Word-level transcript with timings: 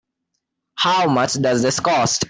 How 0.75 1.07
much 1.07 1.33
does 1.39 1.61
this 1.61 1.79
cost? 1.79 2.19